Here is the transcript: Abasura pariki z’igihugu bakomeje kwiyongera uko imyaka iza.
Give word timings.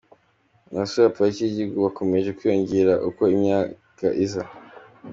Abasura 0.71 1.15
pariki 1.17 1.41
z’igihugu 1.51 1.79
bakomeje 1.87 2.29
kwiyongera 2.37 2.93
uko 3.09 3.21
imyaka 3.35 4.05
iza. 4.25 4.43